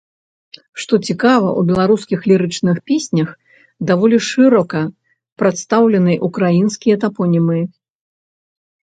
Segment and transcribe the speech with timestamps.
[0.83, 3.29] Што цікава, у беларускіх лірычных песнях
[3.91, 4.79] даволі шырока
[5.43, 7.59] прадстаўлены украінскія тапонімы.